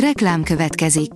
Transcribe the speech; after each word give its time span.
Reklám 0.00 0.42
következik. 0.42 1.10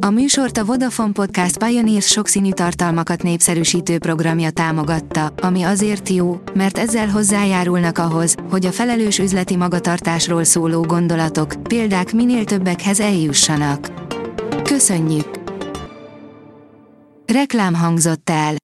A 0.00 0.10
műsort 0.10 0.58
a 0.58 0.64
Vodafone 0.64 1.12
Podcast 1.12 1.64
Pioneers 1.64 2.06
sokszínű 2.06 2.52
tartalmakat 2.52 3.22
népszerűsítő 3.22 3.98
programja 3.98 4.50
támogatta, 4.50 5.32
ami 5.36 5.62
azért 5.62 6.08
jó, 6.08 6.40
mert 6.54 6.78
ezzel 6.78 7.08
hozzájárulnak 7.08 7.98
ahhoz, 7.98 8.34
hogy 8.50 8.66
a 8.66 8.72
felelős 8.72 9.18
üzleti 9.18 9.56
magatartásról 9.56 10.44
szóló 10.44 10.82
gondolatok, 10.82 11.54
példák 11.62 12.12
minél 12.12 12.44
többekhez 12.44 13.00
eljussanak. 13.00 13.92
Köszönjük! 14.62 15.40
Reklám 17.26 17.74
hangzott 17.74 18.30
el. 18.30 18.54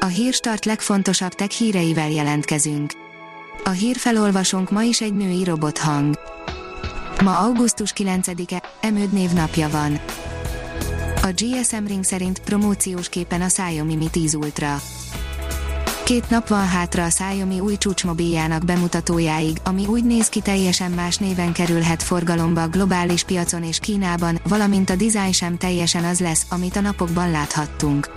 A 0.00 0.06
hírstart 0.06 0.64
legfontosabb 0.64 1.32
tech 1.32 1.50
híreivel 1.50 2.10
jelentkezünk. 2.10 2.92
A 3.64 3.70
hírfelolvasónk 3.70 4.70
ma 4.70 4.82
is 4.82 5.00
egy 5.00 5.14
női 5.14 5.44
robothang. 5.44 6.14
Ma 7.24 7.38
augusztus 7.38 7.92
9-e, 7.96 8.62
Emőd 8.80 9.12
névnapja 9.12 9.68
van. 9.68 10.00
A 11.22 11.32
GSM 11.34 11.86
Ring 11.86 12.04
szerint 12.04 12.38
promóciós 12.38 13.08
képen 13.08 13.42
a 13.42 13.46
Xiaomi 13.46 13.96
Mi 13.96 14.06
10 14.10 14.34
Ultra. 14.34 14.80
Két 16.04 16.30
nap 16.30 16.48
van 16.48 16.66
hátra 16.66 17.04
a 17.04 17.08
Xiaomi 17.08 17.60
új 17.60 17.76
csúcsmobiljának 17.76 18.64
bemutatójáig, 18.64 19.56
ami 19.62 19.86
úgy 19.86 20.04
néz 20.04 20.28
ki 20.28 20.40
teljesen 20.40 20.90
más 20.90 21.16
néven 21.16 21.52
kerülhet 21.52 22.02
forgalomba 22.02 22.62
a 22.62 22.68
globális 22.68 23.24
piacon 23.24 23.62
és 23.62 23.78
Kínában, 23.78 24.40
valamint 24.48 24.90
a 24.90 24.96
dizájn 24.96 25.32
sem 25.32 25.56
teljesen 25.56 26.04
az 26.04 26.20
lesz, 26.20 26.46
amit 26.50 26.76
a 26.76 26.80
napokban 26.80 27.30
láthattunk. 27.30 28.10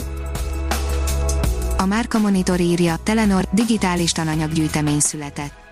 A 1.78 1.86
Márka 1.86 2.20
Monitor 2.20 2.60
írja, 2.60 2.96
Telenor 3.04 3.48
digitális 3.52 4.12
tananyaggyűjtemény 4.12 5.00
született. 5.00 5.67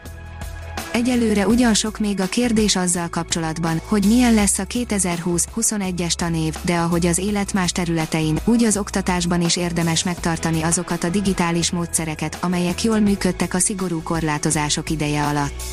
Egyelőre 0.96 1.48
ugyan 1.48 1.74
sok 1.74 2.00
még 2.00 2.20
a 2.20 2.26
kérdés 2.26 2.76
azzal 2.76 3.10
kapcsolatban, 3.10 3.82
hogy 3.86 4.06
milyen 4.08 4.34
lesz 4.34 4.60
a 4.60 4.64
2020-21-es 4.64 6.12
tanév, 6.12 6.56
de 6.62 6.76
ahogy 6.76 7.06
az 7.06 7.18
élet 7.18 7.54
más 7.54 7.72
területein, 7.72 8.40
úgy 8.46 8.64
az 8.64 8.78
oktatásban 8.78 9.42
is 9.42 9.58
érdemes 9.58 10.04
megtartani 10.04 10.62
azokat 10.62 11.04
a 11.04 11.10
digitális 11.10 11.72
módszereket, 11.72 12.38
amelyek 12.42 12.84
jól 12.84 13.00
működtek 13.00 13.54
a 13.54 13.60
szigorú 13.60 14.02
korlátozások 14.04 14.90
ideje 14.90 15.24
alatt. 15.24 15.64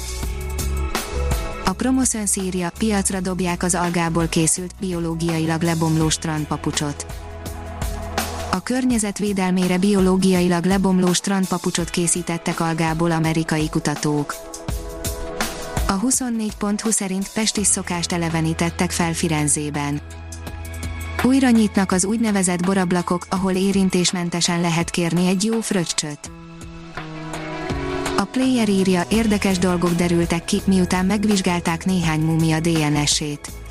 A 1.64 1.72
Promoszön 1.72 2.26
szírja, 2.26 2.70
piacra 2.78 3.20
dobják 3.20 3.62
az 3.62 3.74
algából 3.74 4.26
készült, 4.26 4.74
biológiailag 4.80 5.62
lebomló 5.62 6.08
strandpapucsot. 6.08 7.06
A 8.50 8.62
környezetvédelmére 8.62 9.78
biológiailag 9.78 10.64
lebomló 10.64 11.12
strandpapucsot 11.12 11.90
készítettek 11.90 12.60
algából 12.60 13.10
amerikai 13.10 13.68
kutatók. 13.68 14.34
A 15.92 16.00
24.20 16.00 16.90
szerint 16.90 17.32
pestis 17.32 17.66
szokást 17.66 18.12
elevenítettek 18.12 18.90
fel 18.90 19.12
Firenzében. 19.12 20.00
Újra 21.22 21.50
nyitnak 21.50 21.92
az 21.92 22.04
úgynevezett 22.04 22.64
borablakok, 22.64 23.26
ahol 23.28 23.52
érintésmentesen 23.52 24.60
lehet 24.60 24.90
kérni 24.90 25.26
egy 25.26 25.44
jó 25.44 25.60
fröccsöt. 25.60 26.30
A 28.16 28.24
player 28.24 28.68
írja, 28.68 29.02
érdekes 29.08 29.58
dolgok 29.58 29.94
derültek 29.94 30.44
ki, 30.44 30.60
miután 30.64 31.06
megvizsgálták 31.06 31.84
néhány 31.84 32.20
mumia 32.20 32.60
DNS-ét. 32.60 33.61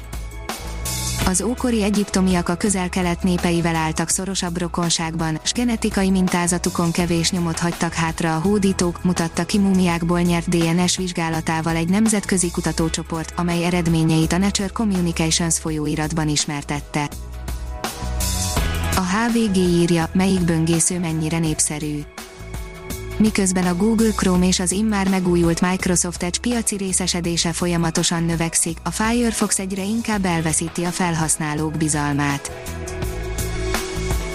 Az 1.25 1.41
ókori 1.41 1.83
egyiptomiak 1.83 2.50
a 2.50 2.55
közel-kelet 2.55 3.23
népeivel 3.23 3.75
álltak 3.75 4.09
szorosabb 4.09 4.58
rokonságban, 4.58 5.39
s 5.44 5.52
genetikai 5.52 6.09
mintázatukon 6.09 6.91
kevés 6.91 7.31
nyomot 7.31 7.59
hagytak 7.59 7.94
hátra 7.94 8.36
a 8.36 8.39
hódítók, 8.39 9.03
mutatta 9.03 9.45
ki 9.45 9.58
múmiákból 9.58 10.19
nyert 10.19 10.50
DNS 10.50 10.97
vizsgálatával 10.97 11.75
egy 11.75 11.89
nemzetközi 11.89 12.52
kutatócsoport, 12.52 13.33
amely 13.36 13.63
eredményeit 13.66 14.33
a 14.33 14.38
Nature 14.38 14.69
Communications 14.73 15.59
folyóiratban 15.59 16.28
ismertette. 16.28 17.09
A 18.95 19.02
HVG 19.02 19.56
írja, 19.56 20.09
melyik 20.13 20.41
böngésző 20.41 21.00
mennyire 21.00 21.40
népszerű 21.40 22.01
miközben 23.22 23.66
a 23.66 23.76
Google 23.76 24.09
Chrome 24.09 24.48
és 24.48 24.59
az 24.59 24.72
immár 24.72 25.09
megújult 25.09 25.62
Microsoft 25.62 26.24
Edge 26.24 26.40
piaci 26.42 26.76
részesedése 26.76 27.54
folyamatosan 27.54 28.24
növekszik, 28.24 28.78
a 28.84 28.92
Firefox 28.92 29.59
egyre 29.59 29.84
inkább 29.84 30.26
elveszíti 30.26 30.84
a 30.84 30.90
felhasználók 30.90 31.78
bizalmát. 31.78 32.52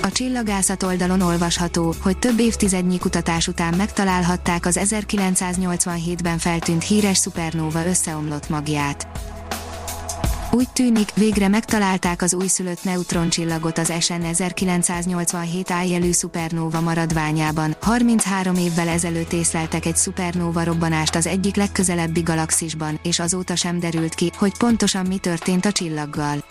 A 0.03 0.13
csillagászat 0.13 0.83
oldalon 0.83 1.21
olvasható, 1.21 1.95
hogy 2.03 2.19
több 2.19 2.39
évtizednyi 2.39 2.99
kutatás 2.99 3.49
után 3.49 3.75
megtalálhatták 3.77 4.67
az 4.67 4.81
1987-ben 4.83 6.39
feltűnt 6.39 6.85
híres 6.85 7.17
szupernóva 7.17 7.87
összeomlott 7.87 8.49
magját. 8.49 9.07
Úgy 10.57 10.69
tűnik, 10.73 11.15
végre 11.15 11.49
megtalálták 11.49 12.23
az 12.23 12.35
újszülött 12.35 12.85
neutroncsillagot 12.85 13.79
az 13.79 13.93
SN 14.01 14.23
1987 14.23 15.71
ájjelű 15.71 16.13
szupernóva 16.13 16.81
maradványában. 16.81 17.77
33 17.81 18.55
évvel 18.55 18.89
ezelőtt 18.89 19.33
észleltek 19.33 19.87
egy 19.87 19.97
szupernóva 19.97 20.65
robbanást 20.65 21.15
az 21.15 21.27
egyik 21.27 21.57
legközelebbi 21.57 22.21
galaxisban, 22.21 22.99
és 23.03 23.19
azóta 23.19 23.57
sem 23.57 23.79
derült 23.79 24.15
ki, 24.15 24.31
hogy 24.37 24.57
pontosan 24.59 25.07
mi 25.07 25.19
történt 25.19 25.65
a 25.65 25.73
csillaggal. 25.73 26.45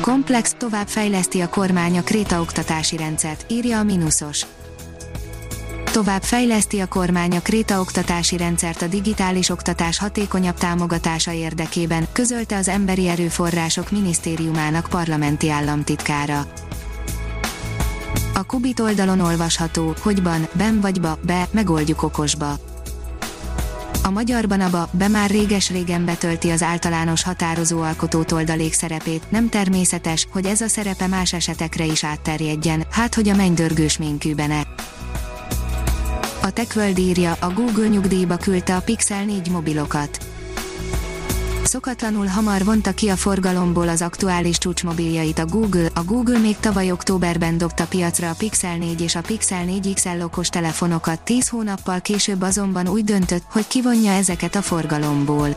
Komplex 0.00 0.54
tovább 0.58 0.88
fejleszti 0.88 1.40
a 1.40 1.48
kormány 1.48 1.98
a 1.98 2.02
Kréta 2.02 2.40
oktatási 2.40 2.96
rendszert, 2.96 3.52
írja 3.52 3.78
a 3.78 3.82
Minusos 3.82 4.46
Tovább 5.94 6.22
fejleszti 6.22 6.80
a 6.80 6.86
kormány 6.86 7.36
a 7.36 7.40
Kréta 7.40 7.80
oktatási 7.80 8.36
rendszert 8.36 8.82
a 8.82 8.86
digitális 8.86 9.48
oktatás 9.48 9.98
hatékonyabb 9.98 10.54
támogatása 10.54 11.32
érdekében, 11.32 12.06
közölte 12.12 12.56
az 12.56 12.68
Emberi 12.68 13.08
Erőforrások 13.08 13.90
Minisztériumának 13.90 14.86
parlamenti 14.86 15.50
államtitkára. 15.50 16.46
A 18.34 18.42
Kubit 18.42 18.80
oldalon 18.80 19.20
olvasható, 19.20 19.94
hogy 20.00 20.22
ban, 20.22 20.48
ben 20.52 20.80
vagy 20.80 21.00
ba, 21.00 21.18
be, 21.26 21.48
megoldjuk 21.50 22.02
okosba. 22.02 22.54
A 24.02 24.10
magyarban 24.10 24.60
a 24.60 24.70
ba, 24.70 24.88
be 24.92 25.08
már 25.08 25.30
réges-régen 25.30 26.04
betölti 26.04 26.50
az 26.50 26.62
általános 26.62 27.22
határozó 27.22 27.80
alkotó 27.82 28.24
oldalék 28.32 28.72
szerepét, 28.72 29.30
nem 29.30 29.48
természetes, 29.48 30.26
hogy 30.30 30.46
ez 30.46 30.60
a 30.60 30.68
szerepe 30.68 31.06
más 31.06 31.32
esetekre 31.32 31.84
is 31.84 32.04
átterjedjen, 32.04 32.84
hát 32.90 33.14
hogy 33.14 33.28
a 33.28 33.34
mennydörgős 33.34 33.98
ménkűbene. 33.98 34.66
A 36.44 36.50
TechWorld 36.50 36.98
írja, 36.98 37.36
a 37.40 37.52
Google 37.52 37.86
nyugdíjba 37.86 38.36
küldte 38.36 38.76
a 38.76 38.80
Pixel 38.80 39.24
4 39.24 39.50
mobilokat. 39.50 40.26
Szokatlanul 41.62 42.26
hamar 42.26 42.64
vonta 42.64 42.92
ki 42.92 43.08
a 43.08 43.16
forgalomból 43.16 43.88
az 43.88 44.02
aktuális 44.02 44.58
csúcsmobiljait 44.58 45.38
a 45.38 45.46
Google. 45.46 45.88
A 45.94 46.04
Google 46.04 46.38
még 46.38 46.56
tavaly 46.56 46.90
októberben 46.90 47.58
dobta 47.58 47.86
piacra 47.86 48.30
a 48.30 48.34
Pixel 48.34 48.76
4 48.76 49.00
és 49.00 49.14
a 49.14 49.20
Pixel 49.20 49.64
4 49.64 49.94
XL 49.94 50.22
okos 50.22 50.48
telefonokat, 50.48 51.20
10 51.20 51.48
hónappal 51.48 52.00
később 52.00 52.42
azonban 52.42 52.88
úgy 52.88 53.04
döntött, 53.04 53.44
hogy 53.48 53.66
kivonja 53.66 54.12
ezeket 54.12 54.54
a 54.54 54.62
forgalomból. 54.62 55.56